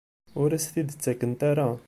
[0.41, 1.69] Ur as-t-id-ttakent ara?